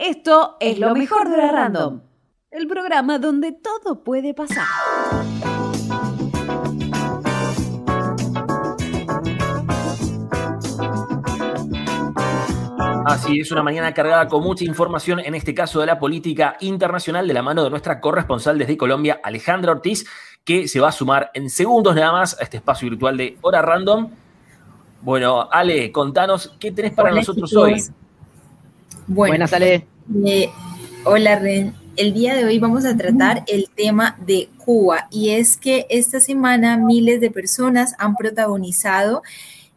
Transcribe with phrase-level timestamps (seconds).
[0.00, 2.00] Esto es lo mejor de la Random,
[2.50, 4.64] el programa donde todo puede pasar.
[13.04, 17.28] Así es, una mañana cargada con mucha información, en este caso de la política internacional,
[17.28, 20.06] de la mano de nuestra corresponsal desde Colombia, Alejandra Ortiz,
[20.44, 23.60] que se va a sumar en segundos nada más a este espacio virtual de Hora
[23.60, 24.08] Random.
[25.02, 27.82] Bueno, Ale, contanos, ¿qué tenés para nosotros hoy?
[29.06, 29.89] Bueno, Buenas, Ale.
[30.08, 30.50] Eh,
[31.04, 31.74] hola, Ren.
[31.96, 36.20] El día de hoy vamos a tratar el tema de Cuba y es que esta
[36.20, 39.22] semana miles de personas han protagonizado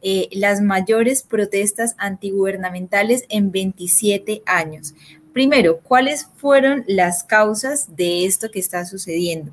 [0.01, 4.95] eh, las mayores protestas antigubernamentales en 27 años.
[5.34, 9.51] Primero, ¿cuáles fueron las causas de esto que está sucediendo?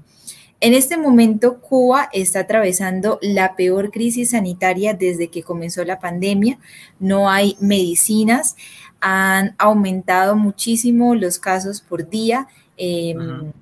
[0.62, 6.58] En este momento, Cuba está atravesando la peor crisis sanitaria desde que comenzó la pandemia.
[6.98, 8.56] No hay medicinas,
[9.00, 12.48] han aumentado muchísimo los casos por día.
[12.76, 13.52] Em,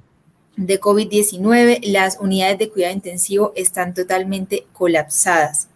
[0.56, 5.68] de COVID-19, las unidades de cuidado intensivo están totalmente colapsadas.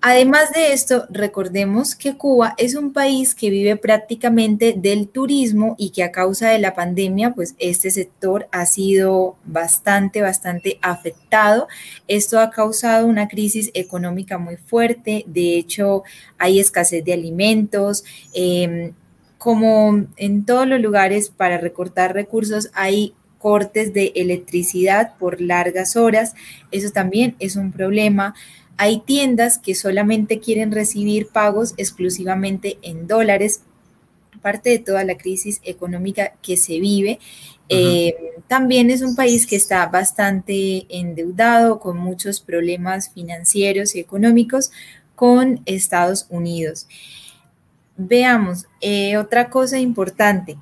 [0.00, 5.90] Además de esto, recordemos que Cuba es un país que vive prácticamente del turismo y
[5.90, 11.66] que a causa de la pandemia, pues este sector ha sido bastante, bastante afectado.
[12.06, 15.24] Esto ha causado una crisis económica muy fuerte.
[15.26, 16.04] De hecho,
[16.38, 18.04] hay escasez de alimentos.
[18.32, 18.92] Em,
[19.36, 26.34] como en todos los lugares para recortar recursos, hay cortes de electricidad por largas horas.
[26.70, 28.34] Eso también es un problema.
[28.78, 33.62] Hay tiendas que solamente quieren recibir pagos exclusivamente en dólares,
[34.40, 37.18] parte de toda la crisis económica que se vive.
[37.68, 38.14] Eh,
[38.46, 44.70] también es un país que está bastante endeudado, con muchos problemas financieros y económicos
[45.16, 46.86] con Estados Unidos.
[47.96, 50.56] Veamos, eh, otra cosa importante.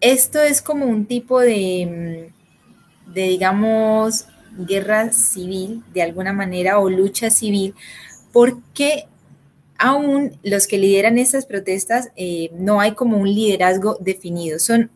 [0.00, 2.30] Esto es como un tipo de,
[3.06, 4.26] mm, de digamos,
[4.58, 7.74] guerra civil de alguna manera o lucha civil,
[8.32, 9.06] porque
[9.78, 14.90] aún los que lideran estas protestas eh, no hay como un liderazgo definido, son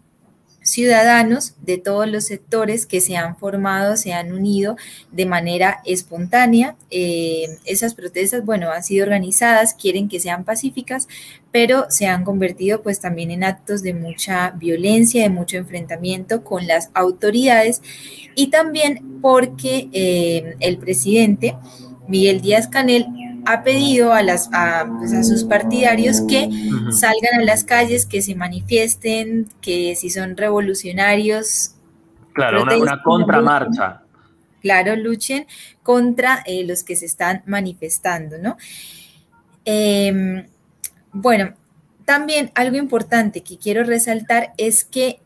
[0.69, 4.77] ciudadanos de todos los sectores que se han formado, se han unido
[5.11, 6.77] de manera espontánea.
[6.91, 11.09] Eh, esas protestas, bueno, han sido organizadas, quieren que sean pacíficas,
[11.51, 16.67] pero se han convertido pues también en actos de mucha violencia, de mucho enfrentamiento con
[16.67, 17.83] las autoridades
[18.35, 21.57] y también porque eh, el presidente
[22.07, 23.07] Miguel Díaz Canel
[23.47, 26.49] ha pedido a, las, a, pues, sus partidarios que
[26.91, 31.75] salgan a las calles, que se manifiesten, que si son revolucionarios.
[32.33, 34.03] Claro, una, contramarcha.
[34.61, 35.47] Claro, luchen
[35.83, 38.57] contra eh, los que se están manifestando, ¿no?
[39.65, 40.47] Em,
[41.13, 41.55] bueno,
[42.05, 45.21] también algo importante que quiero resaltar es que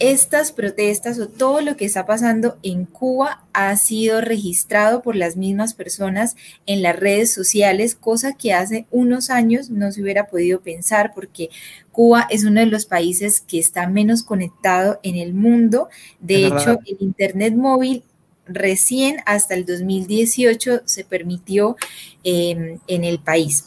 [0.00, 5.36] estas protestas o todo lo que está pasando en Cuba ha sido registrado por las
[5.36, 6.36] mismas personas
[6.66, 11.50] en las redes sociales, cosa que hace unos años no se hubiera podido pensar porque
[11.90, 15.88] Cuba es uno de los países que está menos conectado en el mundo.
[16.20, 18.04] De hecho, el Internet móvil
[18.46, 21.76] recién hasta el 2018 se permitió
[22.24, 23.66] em, en el país.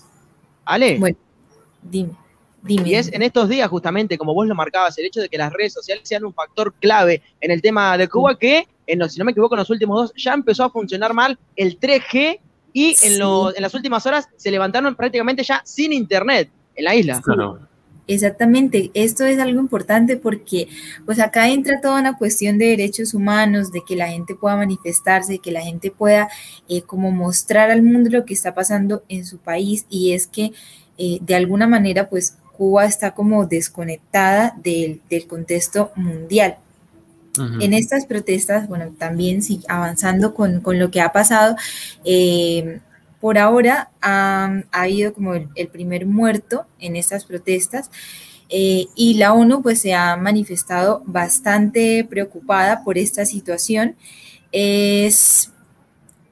[0.66, 0.98] Ale.
[0.98, 1.18] Bueno,
[1.84, 2.21] dime.
[2.68, 5.52] Y es en estos días, justamente, como vos lo marcabas, el hecho de que las
[5.52, 9.20] redes sociales sean un factor clave en el tema de Cuba, que, en los, si
[9.20, 12.40] no me equivoco, en los últimos dos ya empezó a funcionar mal el 3G
[12.74, 17.22] y en, en las últimas horas se levantaron prácticamente ya sin internet en la isla.
[18.08, 20.68] Exactamente, esto es algo importante porque
[21.06, 25.40] pues acá entra toda una cuestión de derechos humanos, de que la gente pueda manifestarse,
[25.40, 26.28] que la gente pueda
[26.68, 29.86] eh, como mostrar al mundo lo que está pasando en su país.
[29.90, 30.52] Y es que
[31.04, 36.58] eh, de alguna manera pues Cuba está como desconectada del, contexto mundial.
[37.60, 41.56] En estas protestas, bueno, también sí, avanzando con, lo que ha pasado,
[42.06, 42.82] eh,
[43.20, 47.90] por ahora ha, habido como el, primer muerto en estas protestas
[48.50, 53.96] eh, y la ONU pues se ha manifestado bastante preocupada por esta situación.
[54.52, 55.52] Es,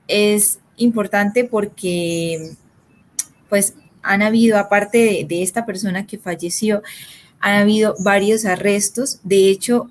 [0.08, 2.52] es importante porque
[3.50, 6.82] pues han habido, aparte de, esta persona que falleció,
[7.40, 9.20] han habido varios arrestos.
[9.24, 9.90] De hecho,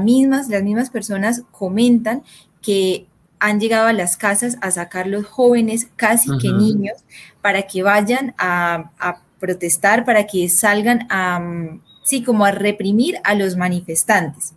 [0.00, 2.22] mismas, las mismas personas comentan
[2.62, 3.06] que
[3.38, 7.04] han llegado a las casas a sacar los jóvenes, casi que niños,
[7.42, 8.90] para que vayan a,
[9.38, 11.40] protestar, para que salgan a,
[12.02, 14.54] sí, como a reprimir a los manifestantes.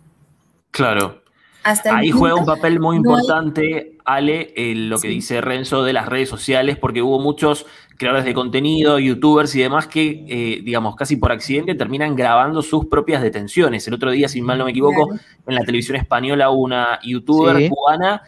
[0.70, 1.22] Claro.
[1.62, 6.78] Ahí juega un papel muy importante, Ale, lo que dice Renzo de las redes sociales,
[6.78, 7.66] porque hubo muchos
[8.00, 12.86] creadores de contenido, youtubers y demás que, eh, digamos, casi por accidente terminan grabando sus
[12.86, 13.86] propias detenciones.
[13.86, 15.10] El otro día, si mal no me equivoco,
[15.46, 18.22] en la televisión española una youtuber cubana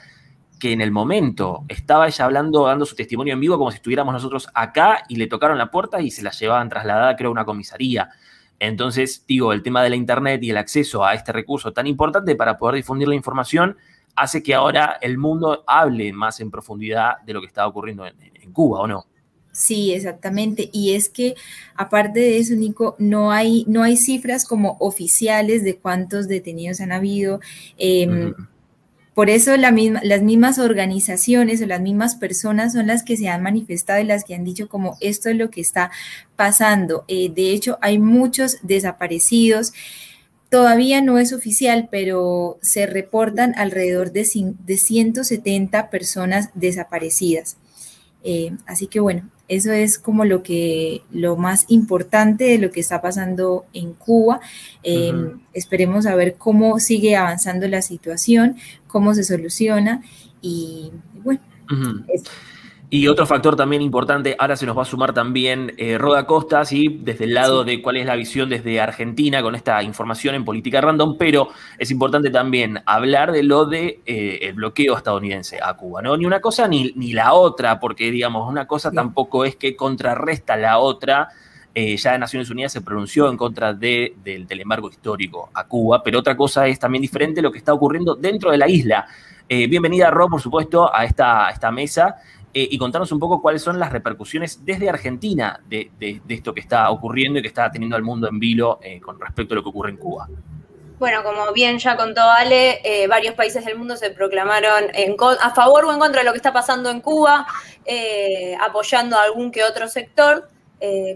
[0.60, 4.12] que en el momento estaba ella hablando, dando su testimonio en vivo como si estuviéramos
[4.12, 7.46] nosotros acá y le tocaron la puerta y se la llevaban trasladada, creo, a una
[7.46, 8.10] comisaría.
[8.58, 12.36] Entonces, digo, el tema de la Internet y el acceso a este recurso tan importante
[12.36, 13.78] para poder difundir la información
[14.16, 18.52] hace que ahora el mundo hable más en profundidad de lo que está ocurriendo en,
[18.52, 19.06] Cuba, ¿o no?
[19.52, 20.70] Sí, exactamente.
[20.72, 21.34] Y es que
[21.74, 26.90] aparte de eso, Nico, no hay, no hay cifras como oficiales de cuántos detenidos han
[26.90, 27.40] habido.
[27.76, 28.34] Em,
[29.14, 34.00] por eso las mismas organizaciones o las mismas personas son las que se han manifestado
[34.00, 35.90] y las que han dicho como esto es lo que está
[36.34, 37.04] pasando.
[37.08, 39.74] Eh, de hecho, hay muchos desaparecidos.
[40.48, 44.26] Todavía no es oficial, pero se reportan alrededor de,
[44.64, 47.58] de 170 personas desaparecidas.
[48.24, 52.80] Eh, así que bueno, eso es como lo que lo más importante de lo que
[52.80, 54.40] está pasando en Cuba.
[54.82, 58.56] Em, esperemos a ver cómo sigue avanzando la situación,
[58.86, 60.02] cómo se soluciona
[60.40, 60.90] y,
[61.22, 61.40] bueno.
[62.94, 66.62] Y otro factor también importante, ahora se nos va a sumar también eh, Roda Costa,
[66.66, 66.98] ¿sí?
[67.00, 70.78] desde el lado de cuál es la visión desde Argentina con esta información en política
[70.82, 71.48] random, pero
[71.78, 76.18] es importante también hablar de lo de eh, el bloqueo estadounidense a Cuba, ¿no?
[76.18, 80.58] Ni una cosa ni, ni la otra, porque digamos, una cosa tampoco es que contrarresta
[80.58, 81.30] la otra.
[81.74, 86.18] Eh, ya Naciones Unidas se pronunció en contra de, del, embargo histórico a Cuba, pero
[86.18, 89.06] otra cosa es también diferente lo que está ocurriendo dentro de la isla.
[89.48, 92.16] bienvenida, Ro, por supuesto, a esta, a esta mesa.
[92.54, 95.90] Eh, y contarnos un poco cuáles son las repercusiones desde Argentina de,
[96.28, 99.54] esto que está ocurriendo y que está teniendo al mundo en vilo eh, con respecto
[99.54, 100.28] a lo que ocurre en Cuba.
[100.98, 104.84] Bueno, como bien ya contó Ale, eh, varios países del mundo se proclamaron
[105.40, 107.46] a favor o en contra de lo que está pasando en Cuba,
[108.60, 110.48] apoyando a algún que otro sector.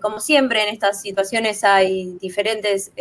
[0.00, 2.92] como siempre, en estas situaciones hay diferentes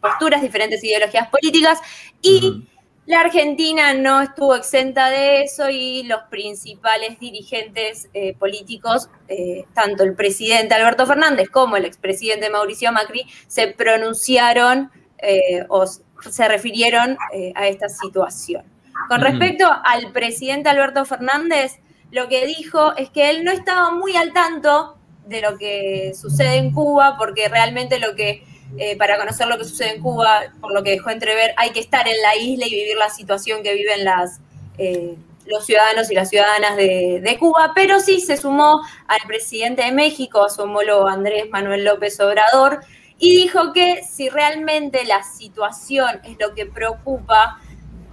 [0.00, 1.78] posturas, diferentes ideologías políticas
[2.22, 2.66] y
[3.10, 10.04] la Argentina no estuvo exenta de eso y los principales dirigentes eh, políticos, eh, tanto
[10.04, 17.18] el presidente Alberto Fernández como el expresidente Mauricio Macri, se pronunciaron eh, o se refirieron
[17.56, 18.62] a esta situación.
[19.08, 21.80] Con respecto al presidente Alberto Fernández,
[22.12, 26.58] lo que dijo es que él no estaba muy al tanto de lo que sucede
[26.58, 28.44] en Cuba, porque realmente lo que
[28.78, 31.80] eh, para conocer lo que sucede en Cuba, por lo que dejó entrever, hay que
[31.80, 34.40] estar en la isla y vivir la situación que viven las,
[34.78, 39.92] eh, los ciudadanos y las ciudadanas de, Cuba, pero sí se sumó al presidente de
[39.92, 42.80] México, a su homólogo Andrés Manuel López Obrador,
[43.18, 47.58] y dijo que si realmente la situación es lo que preocupa,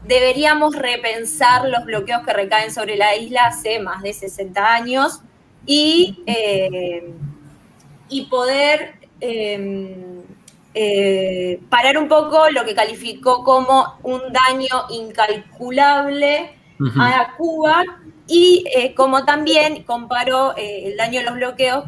[0.04, 5.22] deberíamos repensar los bloqueos que recaen sobre la isla hace más de 60 años
[5.66, 7.14] y, eh,
[8.10, 8.96] y poder
[11.70, 16.52] parar un poco lo que calificó como un daño incalculable
[17.00, 17.84] a Cuba
[18.28, 21.86] y eh, como también comparó eh, el daño de los bloqueos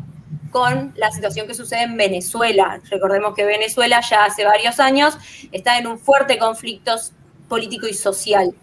[0.51, 2.81] con la situación que sucede en Venezuela.
[2.89, 5.18] Recordemos que Venezuela ya hace varios años
[5.51, 6.95] está en un fuerte conflicto
[7.47, 8.53] político y social.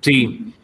[0.00, 0.54] Sí,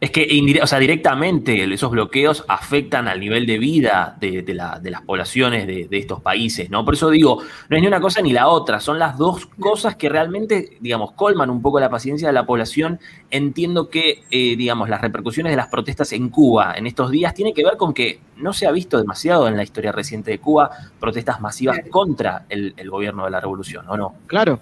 [0.00, 5.66] es que o sea, directamente esos bloqueos afectan al nivel de vida de, las poblaciones
[5.66, 6.84] de, estos países, ¿no?
[6.84, 9.96] Por eso digo, no es ni una cosa ni la otra, son las dos cosas
[9.96, 13.00] que realmente, digamos, colman un poco la paciencia de la población.
[13.30, 17.52] Entiendo que, eh, digamos, las repercusiones de las protestas en Cuba en estos días tiene
[17.52, 20.70] que ver con que no se ha visto demasiado en la historia reciente de Cuba
[21.00, 24.14] protestas masivas contra el, el gobierno de la revolución, ¿o no?
[24.26, 24.60] Claro,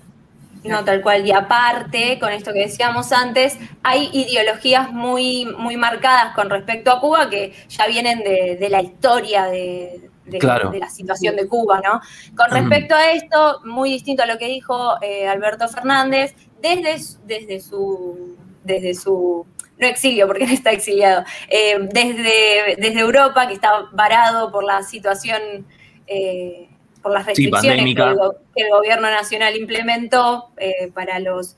[0.66, 1.26] no, tal cual.
[1.26, 7.00] Y aparte, con esto que decíamos antes, hay ideologías muy, muy marcadas con respecto a
[7.00, 12.00] Cuba que ya vienen de, la historia de, la situación de Cuba, ¿no?
[12.36, 17.60] Con respecto a esto, muy distinto a lo que dijo eh, Alberto Fernández, desde, desde
[17.60, 18.36] su.
[18.64, 19.46] Desde su
[19.78, 24.82] no exilio, porque no está exiliado, eh, desde, desde Europa, que está varado por la
[24.82, 25.66] situación
[26.06, 26.68] eh,
[27.06, 31.56] por las restricciones que, el, gobierno nacional implementó eh, para los,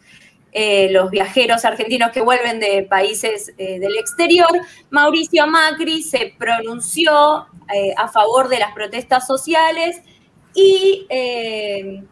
[0.52, 4.50] eh, los viajeros argentinos que vuelven de países eh, del exterior,
[4.90, 7.46] Mauricio Macri se pronunció
[7.96, 10.02] a favor de las protestas sociales
[10.54, 11.06] y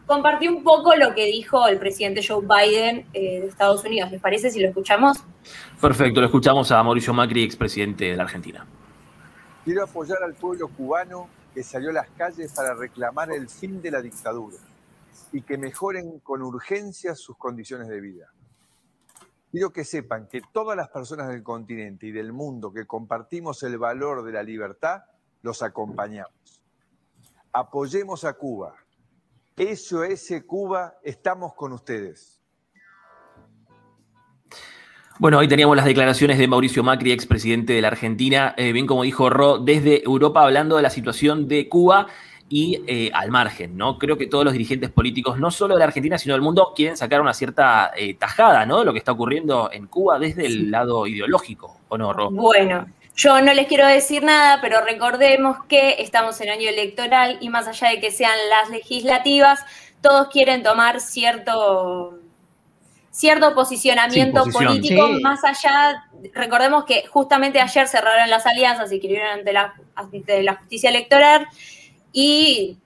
[0.07, 4.11] compartió un poco lo que dijo el presidente Joe Biden de Estados Unidos.
[4.13, 5.19] ¿Les parece si lo escuchamos?
[5.81, 8.67] Perfecto, lo escuchamos a Mauricio Macri, expresidente de la Argentina.
[9.65, 13.91] Quiero apoyar al pueblo cubano que salió a las calles para reclamar el fin de
[13.91, 14.59] la dictadura
[15.33, 18.31] y que mejoren con urgencia sus condiciones de vida.
[19.51, 23.79] Quiero que sepan que todas las personas del continente y del mundo que compartimos el
[23.79, 25.05] valor de la libertad
[25.41, 26.63] los acompañamos.
[27.55, 28.75] Apoyemos a Cuba.
[29.57, 32.36] SOS Cuba, estamos con ustedes.
[35.19, 39.03] Bueno, hoy teníamos las declaraciones de Mauricio Macri, expresidente de la Argentina, eh, bien como
[39.03, 42.09] dijo Ro, desde Europa hablando de la situación de Cuba
[42.51, 43.99] y eh, al margen, ¿no?
[43.99, 46.99] Creo que todos los dirigentes políticos, no solo de la Argentina, sino del mundo, quieren
[46.99, 48.81] sacar una cierta eh, tajada, ¿no?
[48.81, 52.31] De lo que está ocurriendo en Cuba desde el lado ideológico, ¿o no, Ro?
[52.31, 57.49] Bueno, yo no les quiero decir nada, pero recordemos que estamos en año electoral y
[57.49, 59.65] más allá de que sean las legislativas,
[60.03, 62.19] todos quieren tomar cierto
[63.17, 66.05] cierto posicionamiento político, más allá,
[66.35, 71.49] recordemos que justamente ayer cerraron las alianzas y escribieron ante la, ante la justicia electoral
[72.13, 72.77] y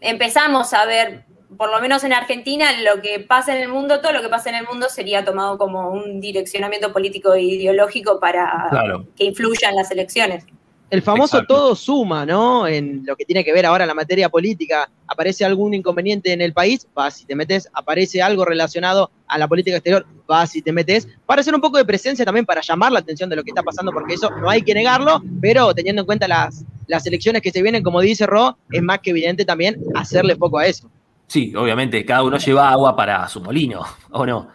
[0.00, 1.24] empezamos a ver,
[1.56, 4.50] por lo menos en Argentina, lo que pasa en el mundo, todo lo que pasa
[4.50, 8.68] en el mundo sería tomado como un direccionamiento político e ideológico para
[9.16, 10.44] que influya en las elecciones.
[10.90, 12.66] El famoso todo suma, ¿no?
[12.66, 14.88] En lo que tiene que ver ahora la materia política.
[15.06, 17.68] Aparece algún inconveniente en el país, vas y te metes.
[17.72, 21.08] Aparece algo relacionado a la política exterior, vas y te metes.
[21.26, 23.62] Para hacer un poco de presencia también, para llamar la atención de lo que está
[23.62, 27.50] pasando, porque eso no hay que negarlo, pero teniendo en cuenta las, las elecciones que
[27.50, 30.90] se vienen, como dice Ro, es más que evidente también hacerle foco a eso.
[31.26, 34.48] Sí, obviamente, cada uno lleva agua para su molino, ¿o no?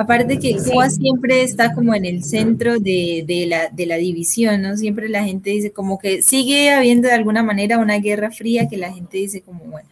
[0.00, 4.76] Aparte que Cuba siempre está como en el centro de, la, de la división, ¿no?
[4.76, 8.76] Siempre la gente dice como que sigue habiendo de alguna manera una guerra fría que
[8.76, 9.88] la gente dice como, bueno.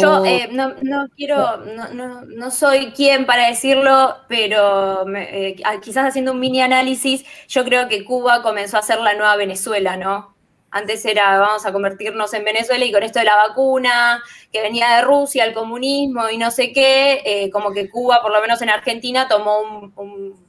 [0.00, 0.74] Yo eh, no,
[1.16, 1.58] quiero,
[1.94, 8.04] no, soy quien para decirlo, pero eh, quizás haciendo un mini análisis, yo creo que
[8.04, 10.33] Cuba comenzó a ser la nueva Venezuela, ¿no?
[10.74, 14.20] Antes era, vamos a convertirnos en Venezuela y con esto de la vacuna,
[14.52, 18.32] que venía de Rusia, el comunismo y no sé qué, eh, como que Cuba, por
[18.32, 19.92] lo menos en Argentina, tomó un,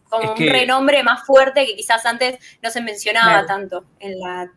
[0.10, 4.52] como un renombre más fuerte que quizás antes no se mencionaba tanto en la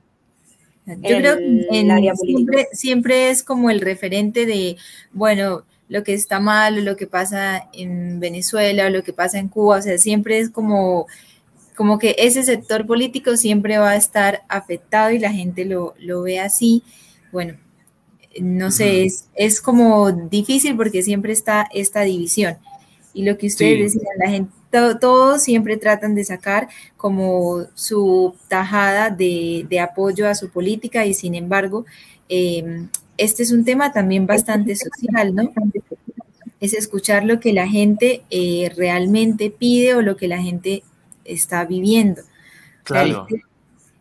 [0.87, 4.79] yo creo que en, área siempre, siempre, es como el referente de,
[5.13, 9.49] bueno, lo que está mal, lo que pasa en Venezuela, o lo que pasa en
[9.49, 11.07] Cuba, o sea, siempre es como
[11.79, 15.95] como que ese sector político siempre va a estar afectado y la gente lo,
[16.25, 16.83] ve así.
[17.31, 17.55] Bueno,
[18.41, 22.57] no sé, es, es, como difícil porque siempre está esta división.
[23.15, 24.51] Y lo que ustedes decían, la gente,
[25.01, 26.67] todos siempre tratan de sacar
[26.97, 31.87] como su tajada de, apoyo a su política y sin embargo,
[32.29, 35.53] em, este es un tema también bastante social, ¿no?
[36.59, 40.83] Es escuchar lo que la gente eh, realmente pide o lo que la gente
[41.29, 42.23] está viviendo.
[42.85, 43.27] Claro.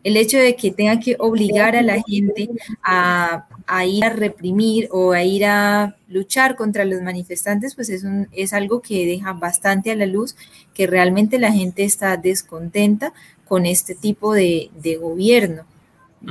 [0.02, 2.48] el, hecho de que tenga que obligar a la gente
[2.82, 3.46] a,
[3.84, 8.54] ir a reprimir o a ir a luchar contra los manifestantes, pues es, un, es
[8.54, 10.36] algo que deja bastante a la luz
[10.72, 13.12] que realmente la gente está descontenta
[13.44, 14.70] con este tipo de,
[15.00, 15.64] gobierno.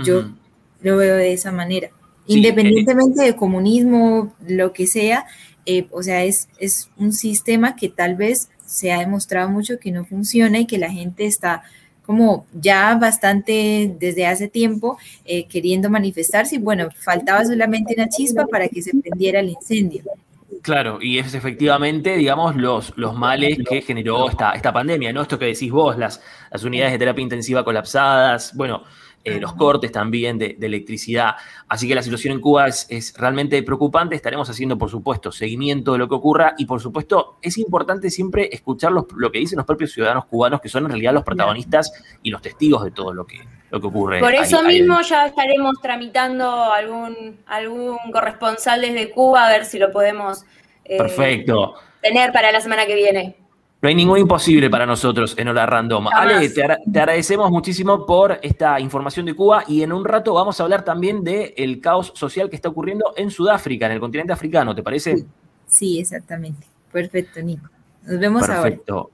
[0.04, 0.32] Yo
[0.82, 1.90] lo veo de esa manera.
[2.28, 5.26] Independientemente de comunismo, lo que sea,
[5.66, 9.92] eh, o sea, es, es un sistema que tal vez se ha demostrado mucho que
[9.92, 11.64] no funciona y que la gente está
[12.06, 18.46] como ya bastante desde hace tiempo eh, queriendo manifestarse y bueno, faltaba solamente una chispa
[18.46, 20.04] para que se prendiera el incendio.
[20.62, 25.22] Claro, y es efectivamente, digamos, los, los males que generó esta, esta pandemia, ¿no?
[25.22, 28.84] Esto que decís vos, las, las unidades de terapia intensiva colapsadas, bueno,
[29.28, 31.36] eh, los cortes también de, electricidad.
[31.68, 34.16] Así que la situación en Cuba es, realmente preocupante.
[34.16, 38.50] Estaremos haciendo, por supuesto, seguimiento de lo que ocurra y, por supuesto, es importante siempre
[38.52, 41.92] escuchar lo que dicen los propios ciudadanos cubanos, que son en realidad los protagonistas
[42.24, 44.20] y los testigos de todo lo que, lo que ocurre.
[44.20, 49.92] Por eso mismo ya estaremos tramitando algún, algún corresponsal desde Cuba a ver si lo
[49.92, 50.46] podemos
[50.86, 51.76] eh, Perfecto.
[52.02, 53.47] tener para la semana que viene.
[53.80, 56.08] No hay ningún imposible para nosotros en Hora Random.
[56.08, 60.64] Ale, te, agradecemos muchísimo por esta información de Cuba y en un rato vamos a
[60.64, 64.82] hablar también del caos social que está ocurriendo en Sudáfrica, en el continente africano, ¿te
[64.82, 65.26] parece?
[65.68, 66.66] Sí, exactamente.
[66.92, 67.70] Perfecto, Nico.
[68.04, 68.64] Nos vemos ahora.
[68.64, 69.12] Perfecto.